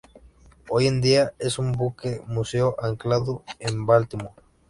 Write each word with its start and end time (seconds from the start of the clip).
Hoy 0.69 0.87
en 0.87 0.99
día 0.99 1.33
es 1.37 1.59
un 1.59 1.73
buque 1.73 2.23
museo 2.25 2.75
anclado 2.81 3.43
en 3.59 3.85
Baltimore. 3.85 4.33